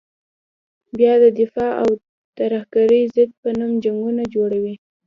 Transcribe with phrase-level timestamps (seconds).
[0.97, 1.89] بیا د دفاع او
[2.37, 4.75] ترهګرې ضد په نوم جنګونه جوړوي.